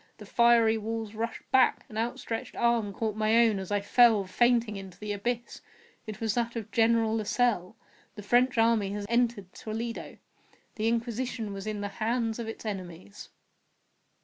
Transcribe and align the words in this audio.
The 0.17 0.25
fiery 0.25 0.79
walls 0.79 1.13
rushed 1.13 1.43
back! 1.51 1.85
An 1.87 1.95
outstretched 1.95 2.55
arm 2.55 2.91
caught 2.91 3.15
my 3.15 3.37
own 3.37 3.59
as 3.59 3.71
I 3.71 3.81
fell, 3.81 4.25
fainting, 4.25 4.75
into 4.75 4.97
the 4.97 5.11
abyss. 5.13 5.61
It 6.07 6.19
was 6.19 6.33
that 6.33 6.55
of 6.55 6.71
General 6.71 7.15
Lasalle. 7.17 7.75
The 8.15 8.23
French 8.23 8.57
army 8.57 8.93
had 8.93 9.05
entered 9.07 9.53
Toledo. 9.53 10.17
The 10.73 10.87
Inquisition 10.87 11.53
was 11.53 11.67
in 11.67 11.81
the 11.81 11.89
hands 12.01 12.39
of 12.39 12.47
its 12.47 12.65
enemies. 12.65 13.29